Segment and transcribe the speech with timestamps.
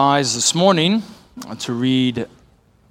[0.00, 1.02] eyes this morning
[1.58, 2.28] to read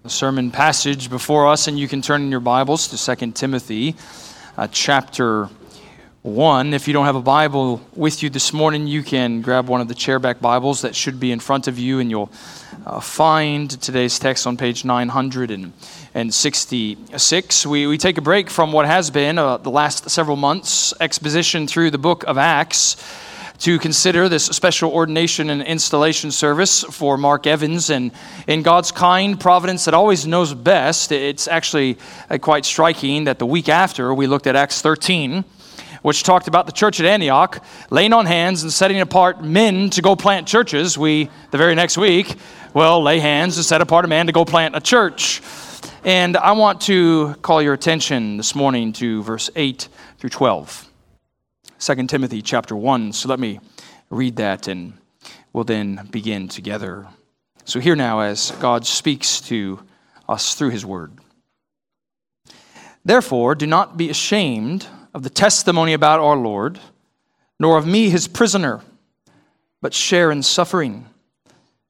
[0.04, 3.96] the sermon passage before us, and you can turn in your Bibles to 2 Timothy
[4.58, 5.48] uh, chapter
[6.24, 6.74] 1.
[6.74, 9.88] If you don't have a Bible with you this morning, you can grab one of
[9.88, 12.30] the chairback Bibles that should be in front of you, and you'll
[12.86, 17.66] uh, find today's text on page 966.
[17.66, 21.68] We, we take a break from what has been uh, the last several months' exposition
[21.68, 22.98] through the book of Acts
[23.60, 27.90] to consider this special ordination and installation service for Mark Evans.
[27.90, 28.12] And
[28.48, 31.98] in God's kind providence that always knows best, it's actually
[32.30, 35.44] uh, quite striking that the week after we looked at Acts 13
[36.04, 40.02] which talked about the church at Antioch laying on hands and setting apart men to
[40.02, 40.98] go plant churches.
[40.98, 42.36] We, the very next week,
[42.74, 45.42] well, lay hands and set apart a man to go plant a church.
[46.06, 50.87] And I want to call your attention this morning to verse 8 through 12.
[51.80, 53.14] 2 Timothy chapter 1.
[53.14, 53.60] So let me
[54.10, 54.94] read that and
[55.54, 57.08] we'll then begin together.
[57.66, 59.84] So, here now, as God speaks to
[60.28, 61.12] us through his word.
[63.06, 66.80] Therefore, do not be ashamed of the testimony about our Lord,
[67.60, 68.82] nor of me, his prisoner,
[69.82, 71.06] but share in suffering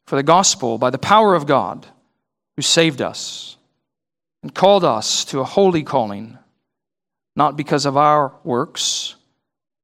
[0.06, 1.88] for the gospel by the power of God
[2.56, 3.56] who saved us
[4.44, 6.38] and called us to a holy calling,
[7.36, 9.17] not because of our works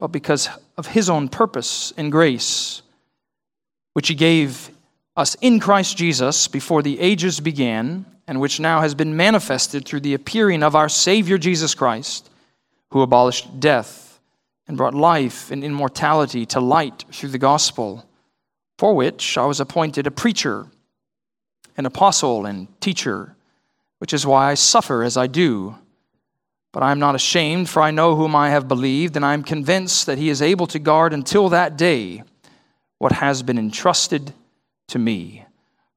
[0.03, 2.81] but because of his own purpose and grace,
[3.93, 4.69] which he gave
[5.15, 10.01] us in Christ Jesus before the ages began, and which now has been manifested through
[10.01, 12.29] the appearing of our Savior Jesus Christ,
[12.91, 14.19] who abolished death
[14.67, 18.05] and brought life and immortality to light through the gospel,
[18.77, 20.67] for which I was appointed a preacher,
[21.77, 23.37] an apostle, and teacher,
[23.99, 25.77] which is why I suffer as I do.
[26.73, 29.43] But I am not ashamed, for I know whom I have believed, and I am
[29.43, 32.23] convinced that he is able to guard until that day
[32.97, 34.33] what has been entrusted
[34.87, 35.45] to me.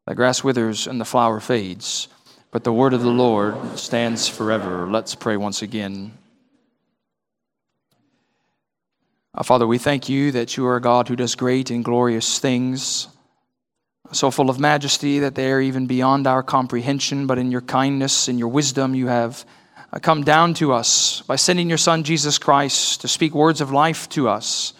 [0.07, 2.09] The grass withers and the flower fades,
[2.51, 4.87] but the word of the Lord stands forever.
[4.87, 6.13] Let's pray once again.
[9.35, 12.39] Our Father, we thank you that you are a God who does great and glorious
[12.39, 13.09] things,
[14.13, 18.29] so full of majesty that they are even beyond our comprehension, but in your kindness
[18.29, 19.47] and your wisdom you have
[19.93, 23.71] Uh, come down to us by sending your Son, Jesus Christ, to speak words of
[23.71, 24.73] life to us.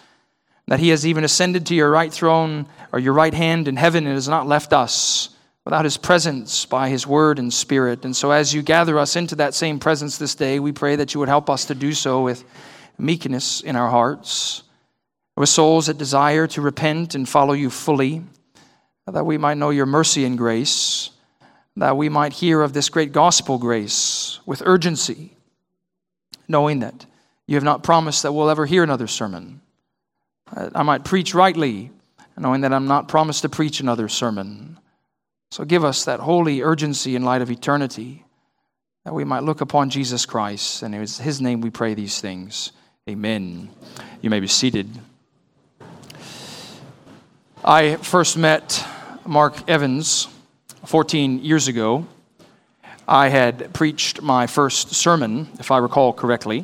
[0.67, 4.05] That he has even ascended to your right throne or your right hand in heaven
[4.05, 5.29] and has not left us
[5.63, 8.03] without his presence by his word and spirit.
[8.03, 11.13] And so, as you gather us into that same presence this day, we pray that
[11.13, 12.43] you would help us to do so with
[12.97, 14.63] meekness in our hearts,
[15.37, 18.23] with souls that desire to repent and follow you fully,
[19.05, 21.11] that we might know your mercy and grace
[21.77, 25.37] that we might hear of this great gospel grace with urgency,
[26.47, 27.05] knowing that
[27.45, 29.61] you have not promised that we'll ever hear another sermon.
[30.51, 31.91] I might preach rightly,
[32.35, 34.79] knowing that I'm not promised to preach another sermon.
[35.51, 38.25] So give us that holy urgency in light of eternity,
[39.05, 40.81] that we might look upon Jesus Christ.
[40.81, 42.71] And it is His name we pray these things.
[43.07, 43.69] Amen.
[44.21, 44.89] You may be seated.
[47.63, 48.83] I first met
[49.25, 50.27] Mark Evans
[50.87, 52.07] 14 years ago,
[53.09, 56.63] I had preached my first sermon, if I recall correctly,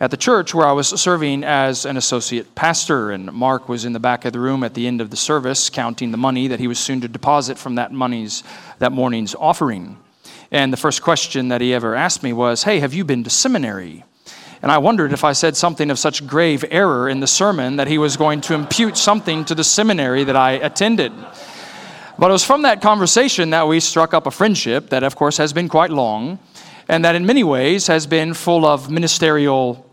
[0.00, 3.12] at the church where I was serving as an associate pastor.
[3.12, 5.70] And Mark was in the back of the room at the end of the service
[5.70, 8.42] counting the money that he was soon to deposit from that money's
[8.80, 9.96] that morning's offering.
[10.50, 13.30] And the first question that he ever asked me was, Hey, have you been to
[13.30, 14.02] seminary?
[14.60, 17.86] And I wondered if I said something of such grave error in the sermon that
[17.86, 21.12] he was going to impute something to the seminary that I attended.
[22.22, 25.38] But it was from that conversation that we struck up a friendship that, of course,
[25.38, 26.38] has been quite long
[26.88, 29.84] and that in many ways has been full of ministerial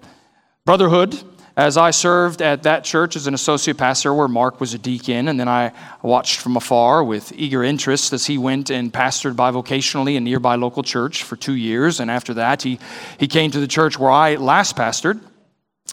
[0.63, 1.19] brotherhood.
[1.57, 5.27] As I served at that church as an associate pastor where Mark was a deacon,
[5.27, 5.71] and then I
[6.03, 10.53] watched from afar with eager interest as he went and pastored bivocationally in a nearby
[10.53, 11.99] local church for two years.
[11.99, 12.77] And after that, he,
[13.19, 15.19] he came to the church where I last pastored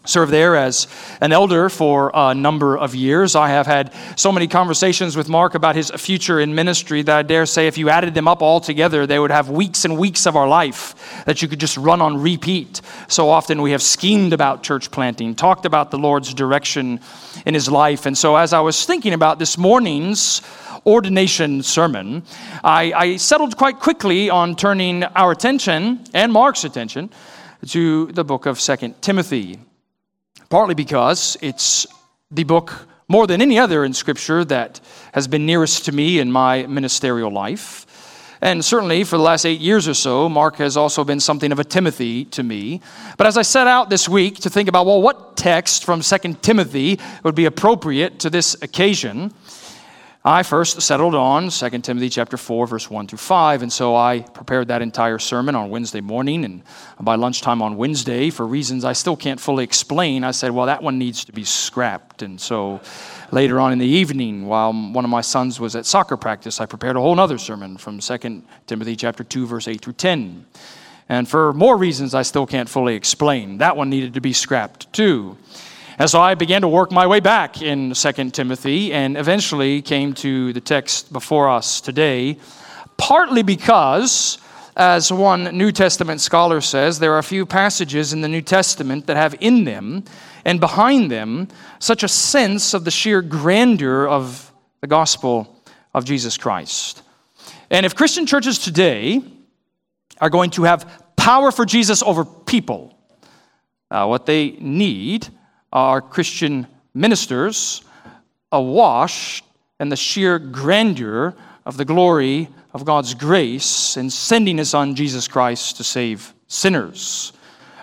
[0.08, 0.86] served there as
[1.20, 3.34] an elder for a number of years.
[3.34, 7.22] I have had so many conversations with Mark about his future in ministry that I
[7.22, 10.26] dare say if you added them up all together, they would have weeks and weeks
[10.26, 12.80] of our life that you could just run on repeat.
[13.08, 17.00] So often we have schemed about church planting, talked about the Lord's direction
[17.44, 18.06] in his life.
[18.06, 20.42] And so as I was thinking about this morning's
[20.86, 22.22] ordination sermon,
[22.62, 27.10] I, I settled quite quickly on turning our attention and Mark's attention
[27.68, 29.58] to the book of Second Timothy
[30.48, 31.86] partly because it's
[32.30, 34.80] the book more than any other in Scripture that
[35.12, 37.86] has been nearest to me in my ministerial life.
[38.40, 41.58] And certainly for the last eight years or so, Mark has also been something of
[41.58, 42.80] a Timothy to me.
[43.16, 46.34] But as I set out this week to think about, well, what text from 2
[46.42, 49.32] Timothy would be appropriate to this occasion,
[50.28, 54.22] I first settled on 2 Timothy chapter 4 verse 1 through 5 and so I
[54.22, 56.64] prepared that entire sermon on Wednesday morning and
[57.00, 60.82] by lunchtime on Wednesday for reasons I still can't fully explain I said well that
[60.82, 62.22] one needs to be scrapped.
[62.22, 62.80] And so
[63.30, 66.66] later on in the evening while one of my sons was at soccer practice I
[66.66, 70.44] prepared a whole other sermon from 2 Timothy chapter 2 verse 8 through 10
[71.08, 74.92] and for more reasons I still can't fully explain that one needed to be scrapped
[74.92, 75.36] too
[75.98, 80.12] and so I began to work my way back in 2 Timothy and eventually came
[80.14, 82.36] to the text before us today,
[82.98, 84.36] partly because,
[84.76, 89.06] as one New Testament scholar says, there are a few passages in the New Testament
[89.06, 90.04] that have in them
[90.44, 91.48] and behind them
[91.78, 94.52] such a sense of the sheer grandeur of
[94.82, 95.62] the gospel
[95.94, 97.02] of Jesus Christ.
[97.70, 99.22] And if Christian churches today
[100.20, 102.98] are going to have power for Jesus over people,
[103.90, 105.28] uh, what they need
[105.72, 107.82] are Christian ministers
[108.52, 109.42] awash
[109.78, 111.34] in the sheer grandeur
[111.64, 117.32] of the glory of God's grace in sending His Son Jesus Christ to save sinners.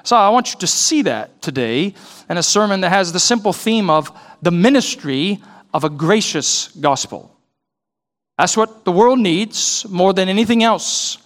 [0.04, 1.94] So I want you to see that today
[2.30, 5.42] in a sermon that has the simple theme of the ministry
[5.74, 7.36] of a gracious gospel.
[8.38, 11.18] That's what the world needs more than anything else.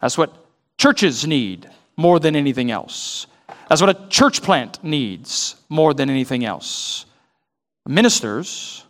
[0.00, 0.34] That's what
[0.76, 3.26] churches need more than anything else.
[3.74, 7.06] That's what a church plant needs more than anything else.
[7.88, 8.84] Ministers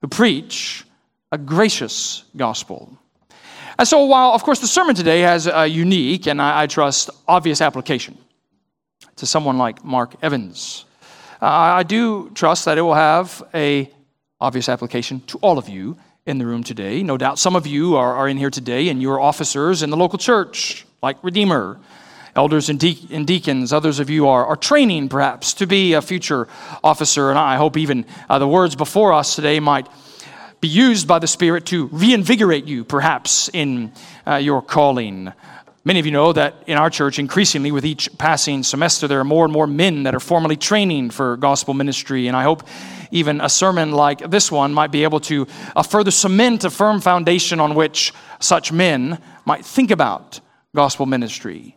[0.00, 0.86] who preach
[1.30, 2.96] a gracious gospel.
[3.78, 7.60] And so, while, of course, the sermon today has a unique and I, trust obvious
[7.60, 8.16] application
[9.16, 10.86] to someone like Mark Evans,
[11.42, 13.90] uh, I do trust that it will have a
[14.40, 17.02] obvious application to all of you in the room today.
[17.02, 19.98] No doubt some of you are, are in here today and you're officers in the
[19.98, 21.78] local church, like Redeemer
[22.40, 23.70] elders and, de- and deacons.
[23.70, 26.48] Others of you are, are training, perhaps, to be a future
[26.82, 27.28] officer.
[27.28, 29.86] And I hope even uh, the words before us today might
[30.62, 33.92] be used by the Spirit to reinvigorate you, perhaps, in
[34.26, 35.30] uh, your calling.
[35.84, 39.24] Many of you know that in our church, increasingly with each passing semester, there are
[39.24, 42.26] more and more men that are formally training for gospel ministry.
[42.26, 42.62] And I hope
[43.10, 45.46] even a sermon like this one might be able to
[45.76, 50.40] uh, further cement a firm foundation on which such men might think about
[50.74, 51.76] gospel ministry.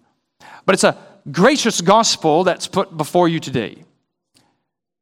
[0.66, 0.98] But it's a
[1.32, 3.84] gracious gospel that's put before you today.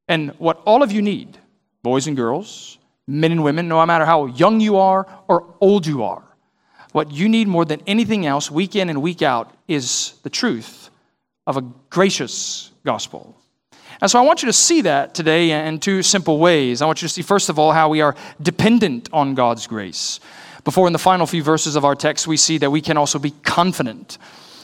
[0.08, 1.38] And what all of you need,
[1.84, 2.78] boys and girls,
[3.08, 6.24] men and women, no matter how young you are or old you are,
[6.92, 10.90] what you need more than anything else, week in and week out, is the truth
[11.48, 13.36] of a gracious gospel.
[14.02, 16.82] And so I want you to see that today in two simple ways.
[16.82, 20.20] I want you to see, first of all, how we are dependent on God's grace.
[20.64, 23.20] Before, in the final few verses of our text, we see that we can also
[23.20, 24.18] be confident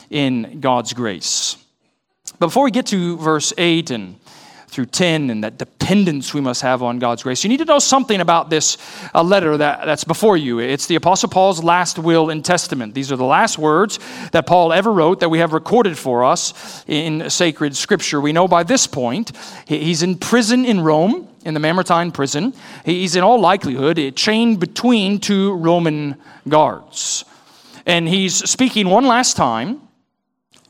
[0.10, 1.58] in God's grace.
[2.40, 4.20] But before we get to verse 8 and
[4.68, 7.44] through 10 and that dependence we must have on God's grace.
[7.44, 8.78] You need to know something about this
[9.16, 10.60] uh, letter that, that's before you.
[10.60, 12.94] It's the Apostle Paul's last will and testament.
[12.94, 13.98] These are the last words
[14.34, 18.20] that Paul ever wrote that we have recorded for us in sacred scripture.
[18.20, 19.32] We know by this point
[19.66, 22.54] he's in prison in Rome, in the Mamertine prison.
[22.84, 26.18] He's in all likelihood chained between two Roman
[26.48, 27.24] guards.
[27.86, 29.87] And he's speaking one last time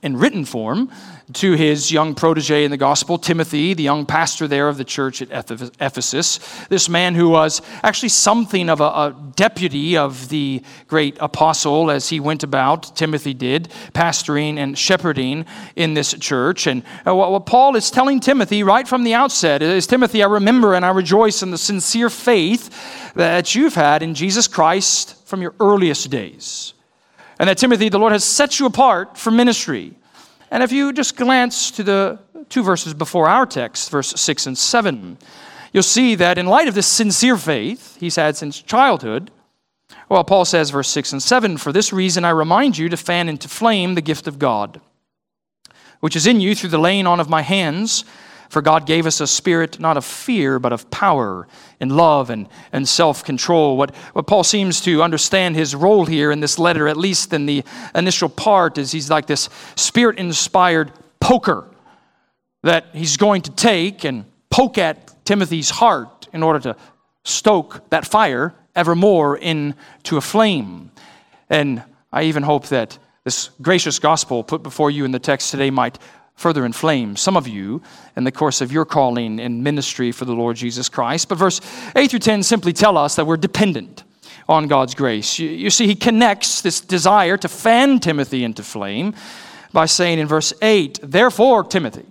[0.04, 0.92] in written form
[1.34, 5.22] to his young protege in the gospel, Timothy, the young pastor there of the church
[5.22, 5.52] at
[5.82, 6.40] Ephesus.
[6.70, 12.10] This man who was actually something of a, a, deputy of the great apostle as
[12.10, 15.46] he went about, Timothy did, pastoring and shepherding
[15.76, 16.66] in this church.
[16.66, 20.74] And uh, what Paul is telling Timothy right from the outset is Timothy, I remember
[20.74, 25.54] and I rejoice in the sincere faith that you've had in Jesus Christ from your
[25.60, 26.74] earliest days.
[27.40, 29.94] And that Timothy, the Lord has set you apart for ministry.
[30.50, 34.58] And if you just glance to the two verses before our text, verse 6 and
[34.58, 35.18] 7,
[35.74, 39.32] you'll see that in light of this sincere faith he's had since childhood,
[40.10, 43.28] well, Paul says, verse 6 and 7, For this reason I remind you to fan
[43.28, 44.80] into flame the gift of God,
[46.00, 48.06] which is in you through the laying on of my hands.
[48.50, 51.48] For God gave us a spirit not of fear, but of power
[51.80, 53.78] and love and, and self control.
[53.78, 57.46] What, what Paul seems to understand his role here in this letter, at least in
[57.46, 57.64] the
[57.94, 61.68] initial part, is he's like this spirit inspired poker
[62.64, 66.76] that he's going to take and poke at Timothy's heart in order to
[67.24, 70.92] stoke that fire evermore into a flame.
[71.50, 75.70] And I even hope that this gracious gospel put before you in the text today
[75.70, 76.00] might
[76.38, 77.82] further inflame some of you
[78.16, 81.28] in the course of your calling and ministry for the Lord Jesus Christ.
[81.28, 81.60] But verse
[81.96, 84.04] 8 through 10 simply tell us that we're dependent
[84.48, 85.40] on God's grace.
[85.40, 89.14] You, you, see, he connects this desire to fan Timothy into flame
[89.74, 92.06] by saying in verse 8, Therefore, Timothy,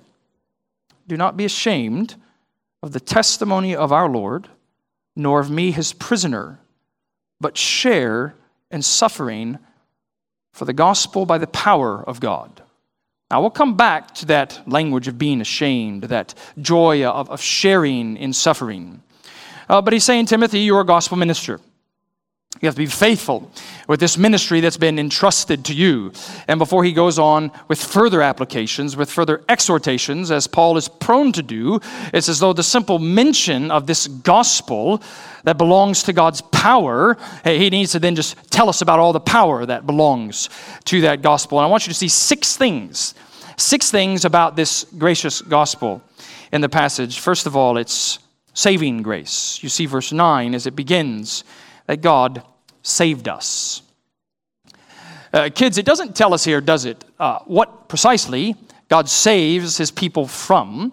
[1.07, 2.17] do not be ashamed
[2.83, 4.49] of the testimony of our Lord,
[5.15, 6.59] nor of me, his prisoner,
[7.41, 8.35] but share
[8.73, 9.59] in suffering
[10.53, 12.63] for the gospel by the power of God.
[13.31, 18.17] Now, we'll come back to that language of being ashamed, that joy of, of sharing
[18.17, 19.03] in suffering.
[19.69, 21.61] Uh, but he's saying, Timothy, you're a gospel minister.
[22.61, 23.51] You have to be faithful
[23.87, 26.13] with this ministry that's been entrusted to you.
[26.49, 31.33] And before he goes on with further applications, with further exhortations, as Paul is prone
[31.33, 31.81] to do,
[32.15, 35.03] it's as though the simple mention of this gospel
[35.45, 39.21] that belongs to God's power, he needs to then just tell us about all the
[39.21, 40.49] power that belongs
[40.87, 41.59] to that gospel.
[41.59, 43.15] And I want you to see six things,
[43.57, 46.03] six things about this gracious gospel
[46.53, 47.21] in the passage.
[47.21, 48.19] First of all, it's
[48.55, 49.63] saving grace.
[49.63, 51.45] You see verse 9 as it begins
[51.87, 52.43] that God
[52.83, 53.83] saved us.
[55.33, 58.55] Uh, kids, it doesn't tell us here, does it, uh, what precisely
[58.89, 60.93] God saves his people from.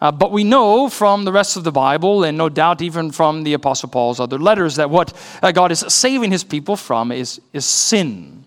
[0.00, 3.42] Uh, but we know from the rest of the Bible, and no doubt even from
[3.42, 7.40] the Apostle Paul's other letters, that what uh, God is saving his people from is,
[7.52, 8.44] is sin.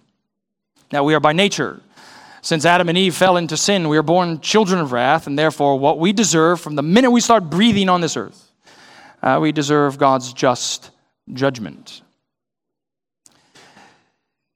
[0.91, 1.81] Now, we are by nature.
[2.41, 5.77] Since Adam and Eve fell into sin, we are born children of wrath, and therefore,
[5.79, 8.51] what we deserve from the minute we start breathing on this earth,
[9.21, 10.91] uh, we deserve God's just
[11.32, 12.01] judgment.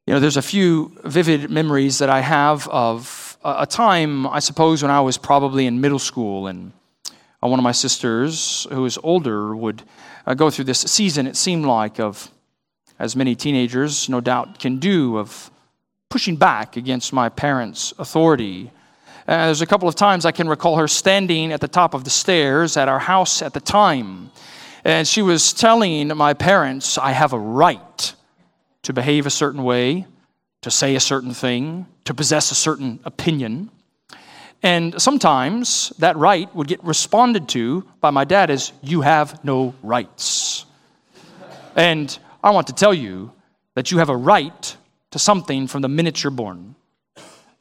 [0.05, 4.81] You know, there's a few vivid memories that I have of a time, I suppose,
[4.81, 6.71] when I was probably in middle school, and
[7.43, 9.83] uh, one of my sisters, who was older, would
[10.25, 12.31] uh, go through this season, it seemed like, of,
[12.99, 15.51] as many teenagers no doubt can do, of
[16.09, 18.71] pushing back against my parents' authority.
[19.27, 22.05] Uh, there's a couple of times I can recall her standing at the top of
[22.05, 24.31] the stairs at our house at the time
[24.83, 28.13] and she was telling my parents, I have a right
[28.83, 30.05] to behave a certain way,
[30.61, 33.69] to say a certain thing, to possess a certain opinion.
[34.63, 39.75] And sometimes that right would get responded to by my dad as, You have no
[39.83, 40.65] rights.
[41.75, 43.31] And I want to tell you
[43.75, 44.77] that you have a right
[45.11, 46.75] to something from the minute you're born.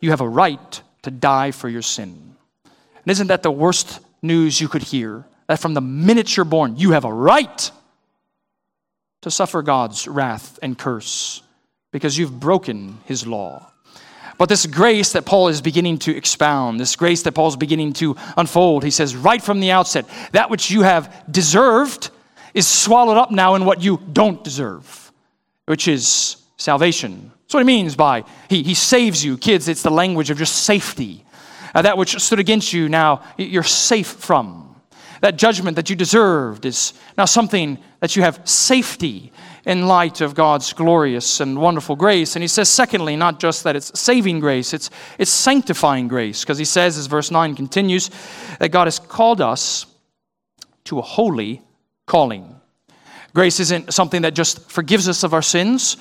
[0.01, 2.37] You have a right to die for your sin.
[2.65, 5.25] And isn't that the worst news you could hear?
[5.47, 7.71] That from the minute you're born, you have a right
[9.23, 11.43] to suffer God's wrath and curse
[11.93, 13.71] because you've broken his law.
[14.39, 18.17] But this grace that Paul is beginning to expound, this grace that Paul's beginning to
[18.37, 22.11] unfold, he says right from the outset, that which you have deserved
[22.53, 25.13] is swallowed up now in what you don't deserve,
[25.65, 27.33] which is salvation.
[27.43, 29.39] That's what he means by he, he saves you.
[29.39, 31.25] Kids, it's the language of just safety.
[31.75, 34.76] Uh, that which stood against you, now you're safe from.
[35.21, 39.33] That judgment that you deserved is now something that you have safety
[39.65, 42.37] in light of God's glorious and wonderful grace.
[42.37, 46.59] And he says, secondly, not just that it's saving grace, it's, it's sanctifying grace, because
[46.59, 48.11] he says, as verse 9 continues,
[48.61, 49.87] that God has called us
[50.85, 51.63] to a holy
[52.07, 52.61] calling.
[53.35, 55.97] Grace isn't something that just forgives us of our sins,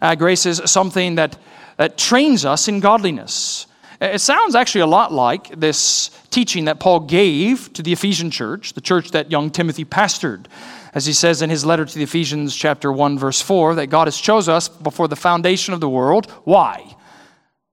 [0.00, 1.36] uh, grace is something that,
[1.76, 3.66] that trains us in godliness.
[4.00, 8.74] It sounds actually a lot like this teaching that Paul gave to the Ephesian church,
[8.74, 10.46] the church that young Timothy pastored.
[10.94, 14.06] As he says in his letter to the Ephesians, chapter 1, verse 4, that God
[14.06, 16.30] has chose us before the foundation of the world.
[16.44, 16.96] Why?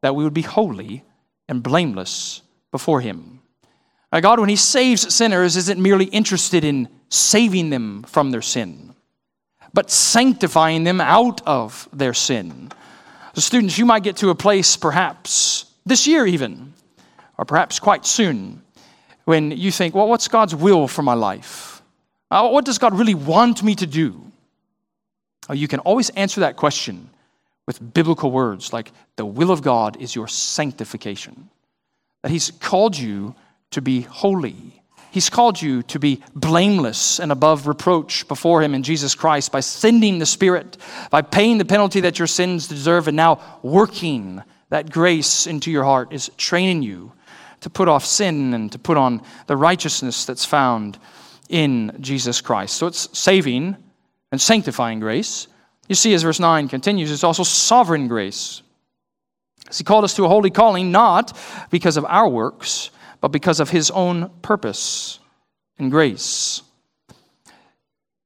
[0.01, 1.03] That we would be holy
[1.47, 2.41] and blameless
[2.71, 3.41] before him.
[4.11, 8.95] Now, God, when he saves sinners, isn't merely interested in saving them from their sin,
[9.73, 12.71] but sanctifying them out of their sin.
[13.35, 16.73] So, students, you might get to a place perhaps this year, even,
[17.37, 18.61] or perhaps quite soon,
[19.25, 21.81] when you think, well, what's God's will for my life?
[22.31, 24.21] Uh, what does God really want me to do?
[25.49, 27.09] Uh, you can always answer that question
[27.67, 31.49] with biblical words like, the will of God is your sanctification.
[32.23, 33.35] That He's called you
[33.71, 34.81] to be holy.
[35.11, 39.61] He's called you to be blameless and above reproach before Him in Jesus Christ by
[39.61, 40.77] sending the Spirit,
[41.09, 45.83] by paying the penalty that your sins deserve, and now working that grace into your
[45.83, 47.11] heart is training you
[47.61, 50.99] to put off sin and to put on the righteousness that's found
[51.49, 52.75] in Jesus Christ.
[52.75, 53.75] So it's saving
[54.31, 55.47] and sanctifying grace.
[55.87, 58.61] You see, as verse 9 continues, it's also sovereign grace.
[59.73, 61.37] He called us to a holy calling, not
[61.69, 62.91] because of our works,
[63.21, 65.19] but because of his own purpose
[65.79, 66.61] and grace.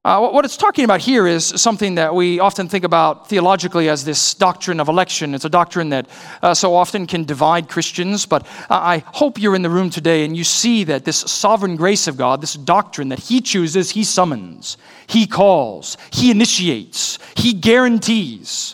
[0.10, 4.04] Uh, what it's talking about here is something that we often think about theologically as
[4.04, 5.36] this doctrine of election.
[5.36, 6.10] It's a doctrine that
[6.42, 10.36] uh, so often can divide Christians, but I hope you're in the room today and
[10.36, 14.78] you see that this sovereign grace of God, this doctrine that He chooses, He summons,
[15.06, 18.74] He calls, He initiates, He guarantees.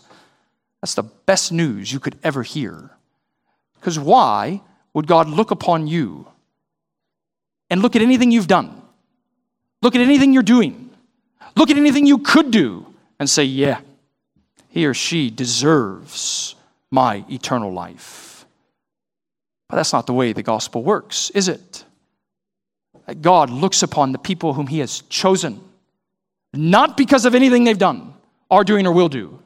[0.82, 2.92] That's the best news you could ever hear.
[3.74, 4.62] Because why
[4.94, 6.30] would God look upon you
[7.70, 8.82] and look at anything you've done?
[9.82, 10.85] Look at anything you're doing
[11.56, 12.86] Look at anything you could do
[13.20, 13.80] and say, yeah,
[14.70, 16.56] he or she deserves
[16.92, 18.46] my eternal life.
[19.70, 21.86] But that's not the way the gospel works, is it?
[23.22, 25.62] God looks upon the people whom he has chosen,
[26.54, 28.14] not because of anything they've done,
[28.50, 29.40] are doing, or will do,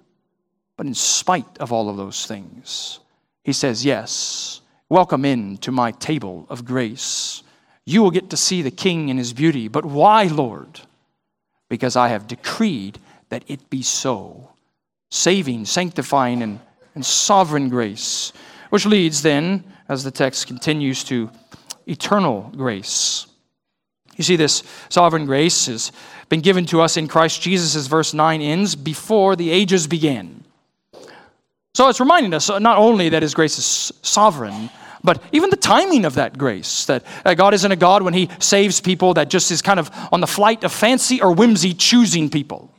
[0.77, 2.99] but in spite of all of those things.
[3.43, 7.43] He says, Yes, welcome in to my table of grace.
[7.85, 9.67] You will get to see the king in his beauty.
[9.67, 10.81] But why, Lord?
[11.69, 12.99] Because I have decreed
[13.29, 14.49] that it be so.
[15.11, 16.59] Saving, sanctifying, and,
[16.95, 18.33] and sovereign grace.
[18.69, 21.31] Which leads then, as the text continues, to
[21.87, 23.27] eternal grace.
[24.15, 25.91] You see, this sovereign grace has
[26.27, 30.43] been given to us in Christ Jesus, as verse 9 ends, before the ages began.
[31.73, 34.69] So it's reminding us not only that His grace is sovereign,
[35.03, 38.29] but even the timing of that grace, that uh, God isn't a God when He
[38.39, 42.29] saves people that just is kind of on the flight of fancy or whimsy choosing
[42.29, 42.73] people.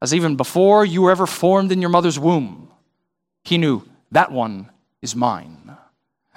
[0.00, 2.70] As even before you were ever formed in your mother's womb,
[3.44, 4.70] He knew that one
[5.02, 5.76] is mine.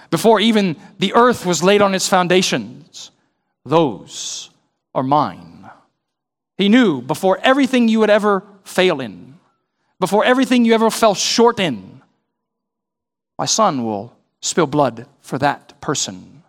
[0.09, 3.11] Before even the earth was laid on its foundations,
[3.65, 4.49] those
[4.95, 5.69] are mine.
[6.57, 9.37] He knew before everything you would ever fail in,
[9.99, 12.01] before everything you ever fell short in,
[13.37, 16.43] my son will spill blood for that person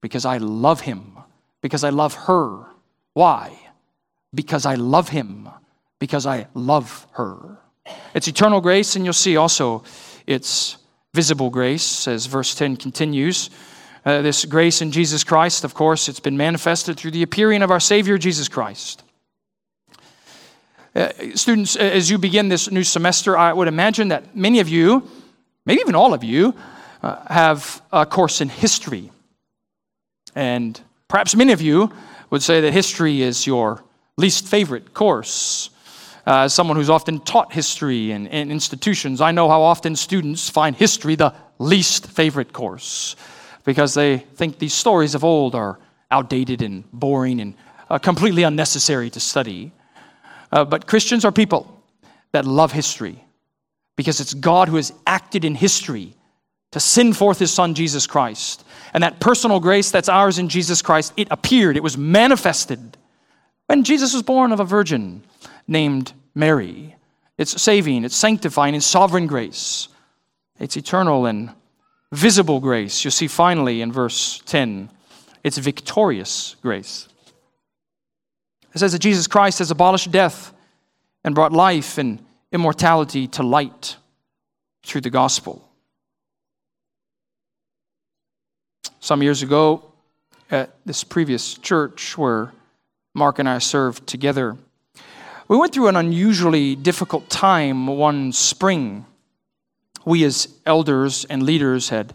[0.00, 1.18] because I love him,
[1.60, 2.66] because I love her.
[3.14, 3.58] Why?
[4.34, 5.48] Because I love him,
[5.98, 7.58] because I love her.
[8.14, 9.84] It's eternal grace, and you'll see also
[10.26, 10.76] it's
[11.14, 13.50] visible grace, as verse 10 continues.
[14.04, 17.70] Uh, this grace in Jesus Christ, of course, it's been manifested through the appearing of
[17.70, 19.02] our Savior, Jesus Christ.
[20.94, 25.08] Uh, students, as you begin this new semester, I would imagine that many of you,
[25.64, 26.54] maybe even all of you,
[27.02, 29.10] uh, have a course in history.
[30.34, 31.92] And perhaps many of you
[32.30, 33.84] would say that history is your
[34.16, 35.70] least favorite course.
[36.26, 40.50] Uh, as someone who's often taught history in, in institutions, I know how often students
[40.50, 43.14] find history the least favorite course
[43.64, 45.78] because they think these stories of old are
[46.10, 47.54] outdated and boring and
[47.88, 49.72] uh, completely unnecessary to study.
[50.50, 51.82] Uh, but Christians are people
[52.32, 53.24] that love history
[53.96, 56.15] because it's God who has acted in history
[56.76, 58.62] to send forth his son Jesus Christ.
[58.92, 62.98] And that personal grace that's ours in Jesus Christ, it appeared, it was manifested
[63.66, 65.22] when Jesus was born of a virgin
[65.66, 66.94] named Mary.
[67.38, 69.88] It's saving, it's sanctifying, it's sovereign grace.
[70.60, 71.48] It's eternal and
[72.12, 73.06] visible grace.
[73.06, 74.90] You see finally in verse 10,
[75.42, 77.08] it's victorious grace.
[78.74, 80.52] It says that Jesus Christ has abolished death
[81.24, 83.96] and brought life and immortality to light
[84.84, 85.65] through the gospel.
[89.00, 89.82] Some years ago,
[90.50, 92.52] at this previous church where
[93.14, 94.56] Mark and I served together,
[95.48, 99.06] we went through an unusually difficult time one spring.
[100.04, 102.14] We, as elders and leaders, had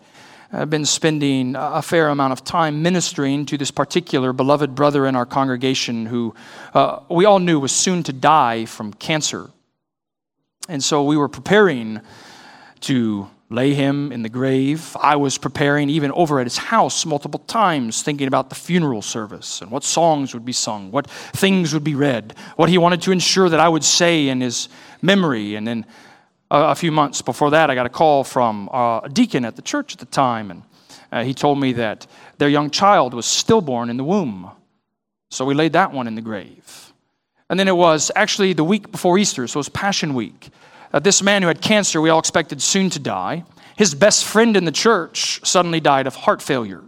[0.53, 5.15] uh, been spending a fair amount of time ministering to this particular beloved brother in
[5.15, 6.35] our congregation who
[6.73, 9.49] uh, we all knew was soon to die from cancer.
[10.67, 12.01] And so we were preparing
[12.81, 14.95] to lay him in the grave.
[14.99, 19.61] I was preparing, even over at his house, multiple times, thinking about the funeral service
[19.61, 23.11] and what songs would be sung, what things would be read, what he wanted to
[23.11, 24.69] ensure that I would say in his
[25.01, 25.55] memory.
[25.55, 25.85] And then
[26.49, 29.93] a few months before that, I got a call from a deacon at the church
[29.93, 30.63] at the time, and
[31.11, 34.49] uh, he told me that their young child was stillborn in the womb.
[35.29, 36.93] So we laid that one in the grave.
[37.49, 40.49] And then it was actually the week before Easter, so it was Passion Week
[40.93, 43.43] uh, this man who had cancer, we all expected soon to die.
[43.77, 46.83] His best friend in the church suddenly died of heart failure.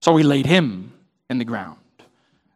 [0.00, 0.92] So we laid him
[1.30, 1.78] in the ground.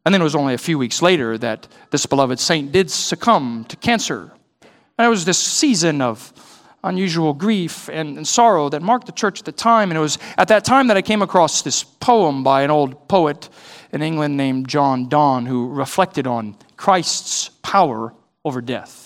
[0.04, 3.64] And then it was only a few weeks later that this beloved saint did succumb
[3.68, 4.32] to cancer.
[4.98, 6.32] And it was this season of
[6.84, 9.90] unusual grief and, and, sorrow that marked the church at the time.
[9.90, 13.08] And it was at that time that I came across this poem by an old
[13.08, 13.48] poet
[13.92, 18.14] in England named John Donne who reflected on Christ's power
[18.44, 19.05] over death.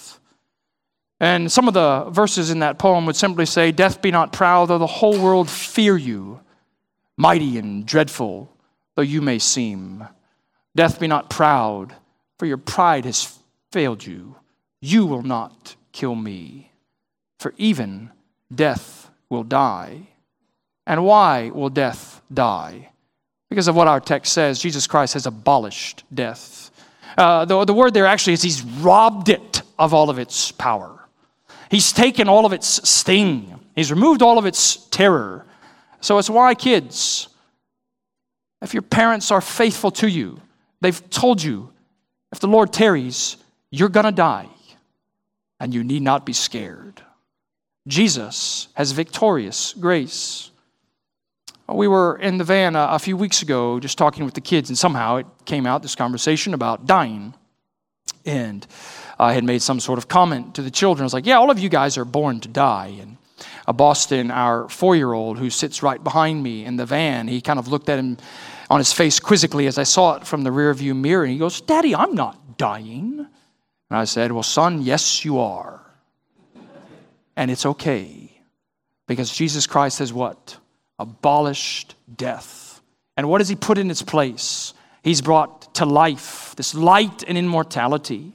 [1.21, 4.67] And some of the verses in that poem would simply say, Death be not proud,
[4.67, 6.41] though the whole world fear you,
[7.17, 8.51] mighty and dreadful
[9.01, 10.07] though you may seem.
[10.77, 11.95] Death be not proud,
[12.39, 13.39] for your pride has
[13.73, 14.37] failed you.
[14.83, 16.71] You will not kill me,
[17.39, 18.11] for even
[18.55, 20.09] death will die.
[20.87, 22.91] And why will death die?
[23.49, 26.71] Because of what our text says, Jesus Christ has abolished death.
[27.17, 31.00] Uh, the, the word there actually is he's robbed it of all of its power.
[31.71, 35.47] He's taken all of its sting, He's removed all of its terror.
[36.03, 37.29] So it's why, kids,
[38.63, 40.41] if your parents are faithful to you,
[40.81, 41.73] they've told you,
[42.33, 43.37] if the Lord tarries,
[43.71, 44.49] you're going to die.
[45.61, 47.03] and you need not be scared.
[47.87, 50.51] Jesus has victorious grace.
[51.69, 54.79] We were in the van a, few weeks ago just talking with the kids, and
[54.79, 57.35] somehow it came out this conversation about dying.
[58.25, 58.67] And
[59.21, 61.03] I had made some sort of comment to the children.
[61.03, 62.97] I was like, Yeah, all of you guys are born to die.
[63.01, 63.19] And
[63.67, 67.43] a Boston, our four year old, who sits right behind me in the van, he
[67.43, 68.17] kind of looked at him
[68.71, 71.25] on his face quizzically as I saw it from the rearview mirror.
[71.25, 73.19] And he goes, Daddy, I'm not dying.
[73.91, 75.83] And I said, Well, son, yes, you are.
[77.37, 78.33] And it's okay.
[79.07, 80.57] Because Jesus Christ has what?
[80.99, 82.81] Abolished death.
[83.19, 84.73] And what has he put in its place?
[85.03, 88.35] He's brought to life this light and immortality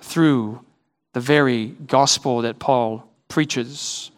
[0.00, 0.60] through
[1.12, 4.10] the very gospel that Paul preaches.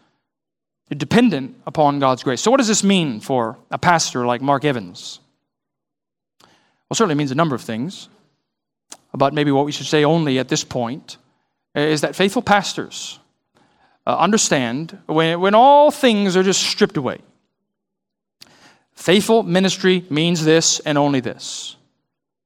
[0.90, 2.40] You're dependent upon God's grace.
[2.40, 5.20] So, what does this mean for a pastor like Mark Evans?
[6.42, 8.08] Well, certainly means a number of things
[9.18, 11.16] but maybe what we should say only at this point
[11.74, 13.18] is that faithful pastors
[14.06, 17.18] uh, understand when, when all things are just stripped away.
[18.92, 21.76] Faithful ministry means this and only this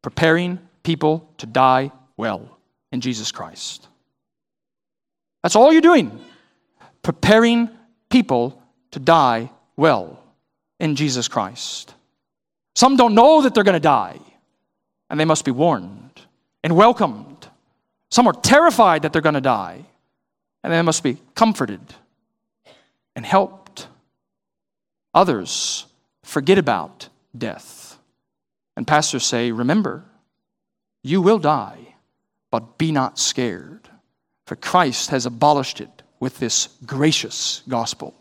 [0.03, 2.52] preparing people to die well
[2.93, 3.89] in Jesus Christ.
[5.43, 6.21] That's all you're doing.
[7.03, 7.69] Preparing
[8.11, 10.23] people to die well
[10.79, 11.95] in Jesus Christ.
[12.77, 14.19] Some don't know that they're going to die,
[15.11, 16.21] and they must be warned
[16.63, 17.49] and welcomed.
[18.11, 19.85] Some are terrified that they're going to die,
[20.63, 21.81] and they must be comforted
[23.17, 23.89] and helped.
[25.15, 25.87] Others
[26.23, 27.99] forget about death.
[28.77, 30.05] And pastors say, Remember,
[31.03, 31.92] you will die,
[32.53, 33.88] but be not scared,
[34.47, 38.15] for Christ has abolished it with this gracious gospel.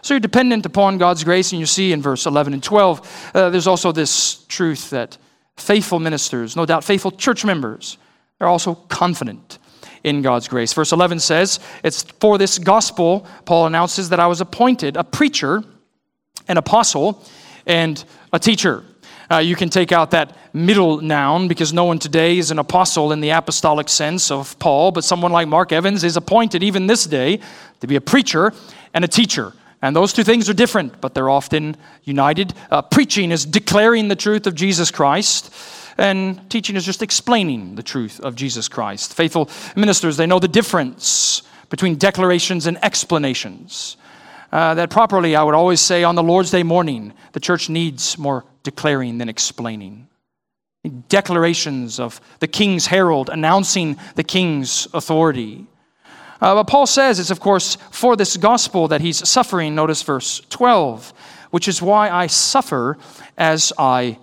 [0.00, 3.50] So you're dependent upon God's grace, and you see in verse 11 and 12, uh,
[3.50, 5.18] there's also this truth that
[5.56, 7.98] faithful ministers, no doubt faithful church members,
[8.38, 9.58] they're also confident
[10.04, 10.72] in God's grace.
[10.72, 15.64] Verse 11 says, It's for this gospel, Paul announces that I was appointed a preacher,
[16.46, 17.24] an apostle,
[17.66, 18.02] and
[18.32, 18.84] a teacher.
[19.30, 23.12] Uh, you can take out that middle noun because no one today is an apostle
[23.12, 27.06] in the apostolic sense of Paul, but someone like Mark Evans is appointed even this
[27.06, 27.40] day
[27.80, 28.52] to be a preacher
[28.94, 29.52] and a teacher.
[29.82, 32.54] And those two things are different, but they're often united.
[32.70, 35.52] Uh, preaching is declaring the truth of Jesus Christ,
[35.98, 39.14] and teaching is just explaining the truth of Jesus Christ.
[39.14, 43.96] Faithful ministers, they know the difference between declarations and explanations.
[44.52, 48.16] Uh, that properly, I would always say on the Lord's Day morning, the church needs
[48.16, 50.08] more declaring than explaining.
[51.08, 55.66] Declarations of the king's herald announcing the king's authority.
[56.40, 59.76] Uh, but Paul says it's, of course, for this gospel that he's suffering.
[59.76, 61.14] Notice verse 12,
[61.50, 62.98] which is why I suffer
[63.38, 64.18] as I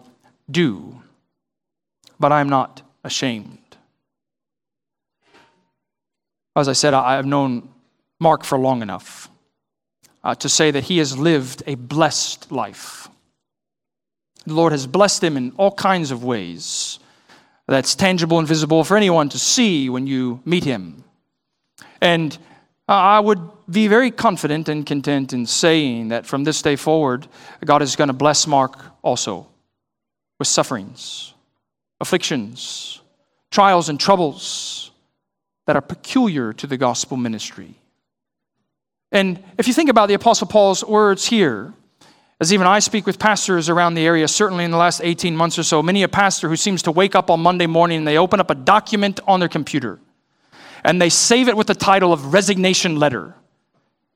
[0.52, 1.02] do.
[2.20, 3.78] But I'm not ashamed.
[6.54, 7.70] As I said, I have known
[8.20, 9.30] Mark for long enough
[10.22, 13.08] uh, to say that he has lived a blessed life.
[14.46, 17.00] The Lord has blessed him in all kinds of ways
[17.68, 21.04] that's tangible and visible for anyone to see when you meet him.
[22.02, 22.38] And
[22.88, 27.28] I would be very confident and content in saying that from this day forward,
[27.64, 29.48] God is going to bless Mark also
[30.38, 31.34] with sufferings,
[32.02, 33.00] afflictions,
[33.52, 34.92] trials, and troubles
[35.66, 37.76] that are peculiar to the gospel ministry.
[39.14, 41.74] And if you think about the Apostle Paul's words here,
[42.44, 45.58] as even I speak with pastors around the area, certainly in the last 18 months
[45.58, 48.18] or so, many a pastor who seems to wake up on Monday morning and they
[48.18, 49.98] open up a document on their computer
[50.84, 53.34] and they save it with the title of resignation letter.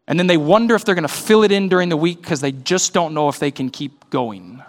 [0.09, 2.41] And then they wonder if they're going to fill it in during the week because
[2.41, 4.61] they just don't know if they can keep going.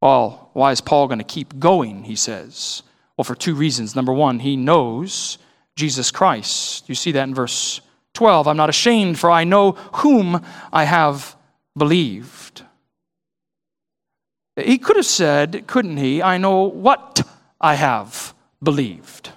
[0.00, 2.04] Well, why is Paul going to keep going?
[2.04, 2.84] He says.
[3.16, 3.96] Well, for two reasons.
[3.96, 5.38] Number one, he knows
[5.74, 6.88] Jesus Christ.
[6.88, 7.80] You see that in verse
[8.14, 8.46] 12.
[8.46, 10.40] I'm not ashamed, for I know whom
[10.72, 11.34] I have
[11.78, 12.62] believed.
[14.56, 16.22] He could have said, couldn't he?
[16.22, 17.26] I know what
[17.60, 19.30] I have believed.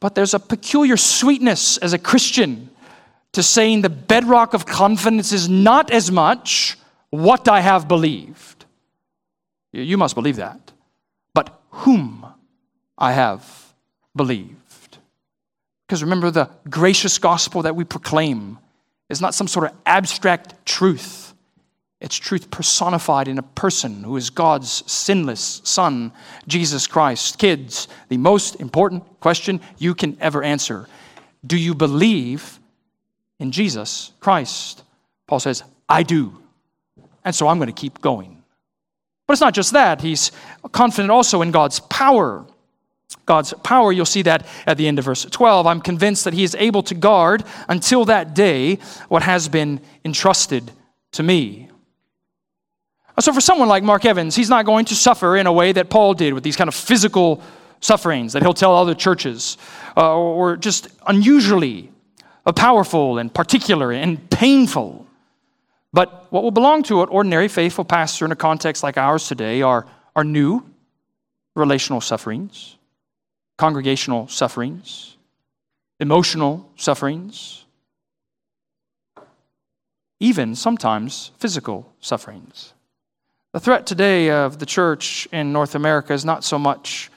[0.00, 2.70] But there's a peculiar sweetness as a Christian
[3.32, 6.76] to saying the bedrock of confidence is not as much
[7.10, 8.66] what I have believed.
[9.72, 10.72] You must believe that.
[11.34, 12.26] But whom
[12.98, 13.74] I have
[14.14, 14.98] believed.
[15.86, 18.58] Because remember, the gracious gospel that we proclaim
[19.08, 21.34] is not some sort of abstract truth.
[22.00, 26.12] It's truth personified in a person who is God's sinless Son,
[26.46, 27.38] Jesus Christ.
[27.38, 30.88] Kids, the most important question you can ever answer
[31.46, 32.58] Do you believe
[33.38, 34.82] in Jesus Christ?
[35.26, 36.36] Paul says, I do.
[37.24, 38.42] And so I'm going to keep going.
[39.26, 40.30] But it's not just that, he's
[40.72, 42.46] confident also in God's power.
[43.24, 43.92] God's power.
[43.92, 45.66] You'll see that at the end of verse 12.
[45.66, 48.76] I'm convinced that He is able to guard until that day
[49.08, 50.70] what has been entrusted
[51.12, 51.68] to me.
[53.18, 55.88] So, for someone like Mark Evans, he's not going to suffer in a way that
[55.88, 57.42] Paul did with these kind of physical
[57.80, 59.56] sufferings that he'll tell other churches,
[59.96, 61.90] uh, or just unusually
[62.54, 65.06] powerful and particular and painful.
[65.92, 69.62] But what will belong to an ordinary faithful pastor in a context like ours today
[69.62, 70.64] are, are new
[71.54, 72.75] relational sufferings,
[73.56, 75.16] congregational sufferings,
[76.00, 77.64] emotional sufferings,
[80.20, 82.72] even sometimes physical sufferings.
[83.52, 87.10] The threat today of the church in North America is not so much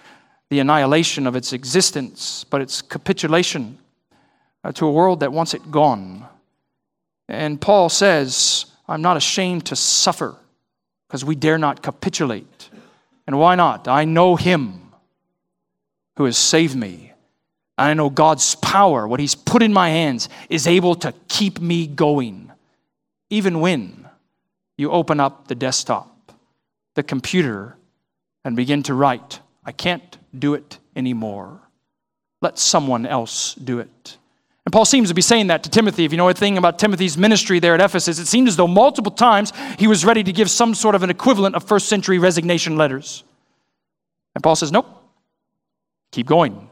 [0.49, 3.77] the annihilation of its existence, but its capitulation
[4.63, 6.25] uh, to a world that wants it gone.
[7.27, 10.35] And Paul says, I'm not ashamed to suffer
[11.07, 12.69] because we dare not capitulate.
[13.27, 13.87] And why not?
[13.87, 14.88] I know him
[16.19, 17.13] who has saved me.
[17.79, 21.87] I know God's power, what he's put in my hands, is able to keep me
[21.87, 22.51] going.
[23.31, 24.07] Even when
[24.77, 26.33] you open up the desktop
[26.95, 27.77] the computer
[28.43, 29.39] and begin to write.
[29.63, 31.61] I can't do it anymore.
[32.41, 34.17] Let someone else do it.
[34.65, 36.03] And Paul seems to be saying that to Timothy.
[36.03, 39.13] If you know anything about Timothy's ministry there at Ephesus, it seemed as though multiple
[39.13, 42.75] times he was ready to give some sort of an equivalent of first century resignation
[42.75, 43.23] letters.
[44.35, 44.98] And Paul says, Nope,
[46.11, 46.69] keep going.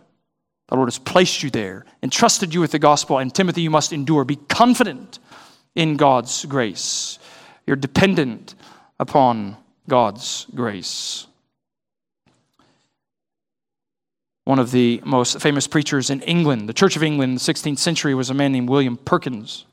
[0.67, 3.93] The Lord has placed you there, entrusted you with the gospel, and Timothy, you must
[3.93, 4.25] endure.
[4.25, 5.19] Be confident
[5.75, 7.19] in God's grace.
[7.65, 8.55] You're dependent
[8.99, 9.55] upon
[9.87, 11.27] God's grace.
[14.43, 17.79] One of the most famous preachers in England, the Church of England in the 16th
[17.79, 19.65] century, was a man named William Perkins.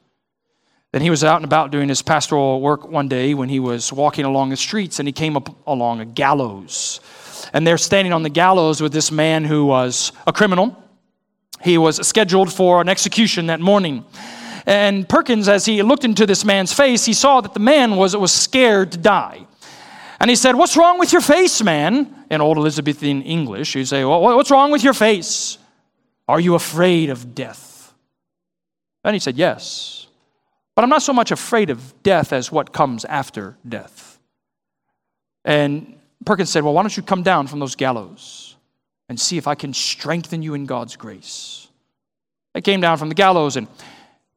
[0.92, 3.92] Then he was out and about doing his pastoral work one day when he was
[3.92, 7.00] walking along the streets and he came up along a gallows.
[7.54, 10.76] And they're standing on the gallows with this man who was a criminal.
[11.62, 14.04] He was scheduled for an execution that morning.
[14.66, 18.16] And Perkins, as he looked into this man's face, he saw that the man was,
[18.16, 19.46] was scared to die.
[20.18, 22.24] And he said, What's wrong with your face, man?
[22.30, 25.58] In old Elizabethan English, he'd say, well, What's wrong with your face?
[26.26, 27.94] Are you afraid of death?
[29.04, 30.06] And he said, Yes.
[30.74, 34.18] But I'm not so much afraid of death as what comes after death.
[35.44, 38.56] And Perkins said, Well, why don't you come down from those gallows
[39.08, 41.68] and see if I can strengthen you in God's grace?
[42.54, 43.66] I came down from the gallows, and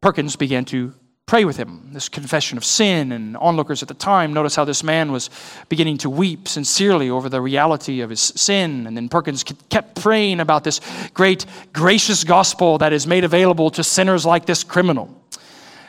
[0.02, 0.94] Perkins began to
[1.28, 1.90] pray with him.
[1.92, 5.30] This confession of sin, and onlookers at the time notice how this man was
[5.70, 8.88] beginning to weep sincerely over the reality of his sin.
[8.88, 10.80] And then Perkins kept praying about this
[11.14, 15.14] great, gracious gospel that is made available to sinners like this criminal.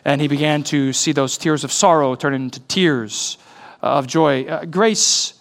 [0.05, 3.39] And he began to see those tears of sorrow turn into tears
[3.81, 4.45] of joy.
[4.45, 5.38] Uh, grace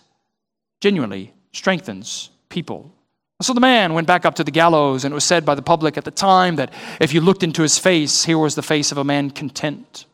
[0.79, 2.93] genuinely strengthens people
[3.41, 5.61] so the man went back up to the gallows, and it was said by the
[5.61, 8.91] public at the time that if you looked into his face, here was the face
[8.91, 10.05] of a man content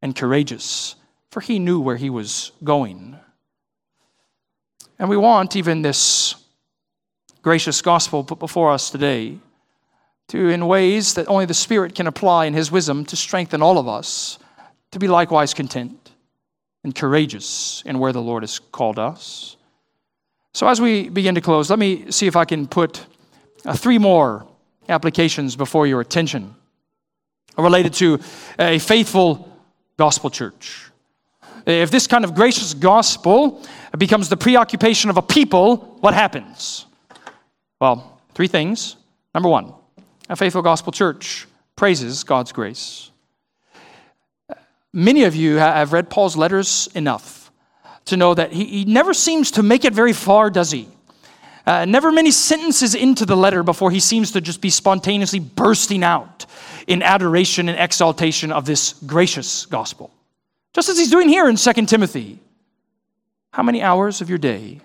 [0.00, 0.94] and courageous,
[1.32, 3.18] for he knew where he was going.
[4.98, 6.36] And we want even this
[7.42, 9.38] gracious gospel put before us today
[10.28, 13.78] to, in ways that only the Spirit can apply in His wisdom, to strengthen all
[13.78, 14.38] of us
[14.92, 16.12] to be likewise content
[16.84, 19.56] and courageous in where the Lord has called us.
[20.52, 23.06] So, as we begin to close, let me see if I can put
[23.64, 24.46] uh, three more
[24.88, 26.54] applications before your attention
[27.56, 28.18] related to
[28.58, 29.56] a faithful
[29.96, 30.90] gospel church.
[31.66, 33.62] If this kind of gracious gospel
[33.96, 36.86] becomes the preoccupation of a people, what happens?
[37.80, 38.96] Well, three things.
[39.34, 39.72] Number one,
[40.28, 43.10] a faithful gospel church praises God's grace.
[44.92, 47.39] Many of you have read Paul's letters enough
[48.06, 50.88] to know that he, he never seems to make it very far, does he?
[51.66, 56.02] Uh, never many sentences into the letter before he seems to just be spontaneously bursting
[56.02, 56.46] out
[56.86, 60.10] in adoration and exaltation of this gracious gospel.
[60.72, 62.38] Just as he's doing here in 2 Timothy.
[63.52, 64.80] How many hours of your day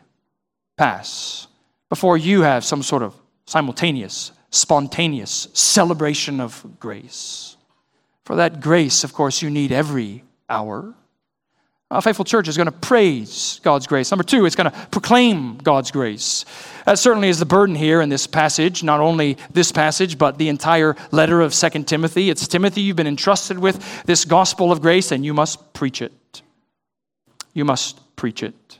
[0.78, 1.48] pass
[1.90, 7.58] before you have some sort of simultaneous, spontaneous celebration of grace?
[8.24, 10.96] For that grace, of course, you need every hour.
[11.92, 14.10] A faithful church is going to praise God's grace.
[14.10, 16.44] Number two, it's going to proclaim God's grace.
[16.86, 20.50] That certainly is the burden here in this passage, not only this passage, but the
[20.50, 22.32] entire letter of Second Timothy.
[22.32, 26.42] It's Timothy, you've been entrusted with this gospel of grace, and you must preach it.
[27.54, 28.80] You must preach it.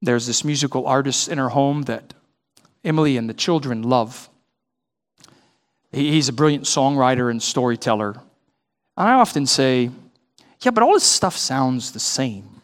[0.00, 2.14] There's this musical artist in her home that
[2.84, 4.30] Emily and the children love.
[5.92, 8.10] He's a brilliant songwriter and storyteller.
[8.96, 9.90] And I often say,
[10.62, 12.60] yeah, but all this stuff sounds the same.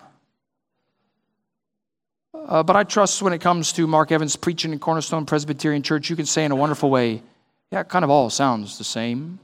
[2.35, 6.11] Uh, but I trust when it comes to Mark Evans preaching in Cornerstone Presbyterian Church,
[6.11, 7.23] you can say in a wonderful way,
[7.73, 9.41] yeah, it kind of all sounds the same.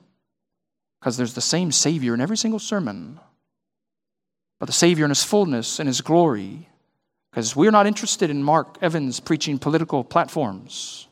[1.00, 3.18] Because there's the same Savior in every single sermon.
[4.60, 6.68] But the Savior in His fullness and His glory.
[7.30, 11.08] Because we're not interested in Mark Evans preaching political platforms.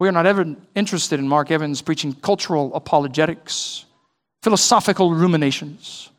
[0.00, 3.84] We are not ever interested in Mark Evans preaching cultural apologetics,
[4.42, 6.10] philosophical ruminations,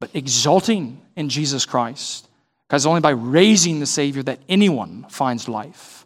[0.00, 2.28] but exalting in Jesus Christ
[2.66, 6.04] because it's only by raising the Savior that anyone finds life.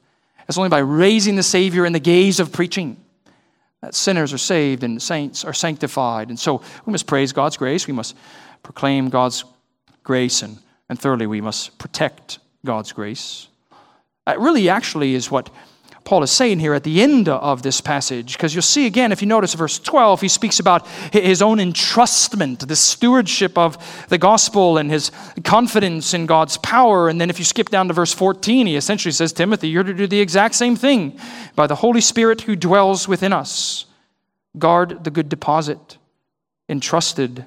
[0.49, 2.97] It's only by raising the Savior in the gaze of preaching
[3.81, 6.29] that sinners are saved and saints are sanctified.
[6.29, 7.87] And so we must praise God's grace.
[7.87, 8.17] We must
[8.63, 9.45] proclaim God's
[10.03, 10.43] grace.
[10.43, 13.49] And, and thirdly, we must protect God's grace.
[14.27, 15.49] That really actually is what
[16.11, 19.23] Paul is saying here at the end of this passage, because you'll see again, if
[19.23, 24.77] you notice verse 12, he speaks about his own entrustment, the stewardship of the gospel,
[24.77, 25.13] and his
[25.45, 27.09] confidence in God's power.
[27.09, 29.95] And then if you skip down to verse 14, he essentially says, Timothy, you're to
[29.95, 31.17] do the exact same thing
[31.55, 33.85] by the Holy Spirit who dwells within us.
[34.59, 35.97] Guard the good deposit
[36.69, 37.45] entrusted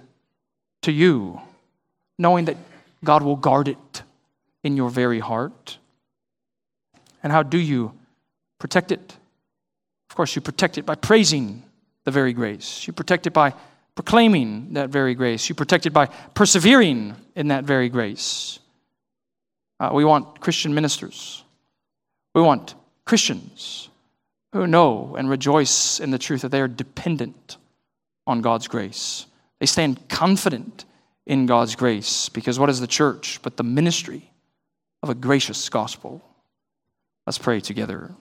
[0.83, 1.41] to you,
[2.17, 2.55] knowing that
[3.03, 4.03] God will guard it
[4.63, 5.79] in your very heart.
[7.21, 7.95] And how do you?
[8.63, 9.17] Protect it.
[10.09, 11.63] Of course, you protect it by praising
[12.05, 12.87] the very grace.
[12.87, 13.53] You protect it by
[13.93, 15.49] proclaiming that very grace.
[15.49, 18.59] You protect it by persevering in that very grace.
[19.81, 21.43] Uh, we want Christian ministers.
[22.33, 23.89] We want Christians
[24.53, 27.57] who know and rejoice in the truth that they are dependent
[28.25, 29.25] on God's grace.
[29.59, 30.85] They stand confident
[31.25, 34.31] in God's grace because what is the church but the ministry
[35.01, 36.21] of a gracious gospel?
[37.27, 38.15] Let's pray together.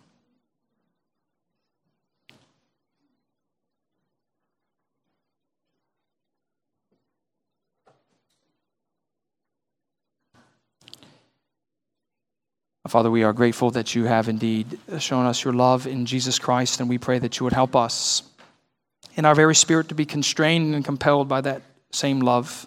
[12.89, 16.81] Father, we are grateful that you have indeed shown us your love in Jesus Christ,
[16.81, 18.25] and we pray that you would help us
[19.15, 22.67] in our very spirit to be constrained and compelled by that same love,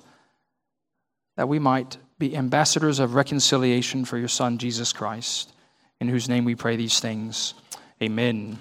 [1.36, 5.52] that we might be ambassadors of reconciliation for your Son, Jesus Christ,
[6.00, 7.54] in whose name we pray these things.
[8.02, 8.58] Amen.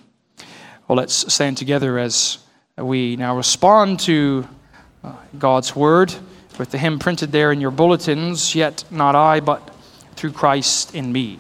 [0.89, 2.39] Well, let's stand together as
[2.77, 4.49] we now respond to
[5.05, 6.13] uh, God's word
[6.59, 9.74] with the hymn printed there in your bulletins, Yet not I, but
[10.17, 11.39] through Christ in me.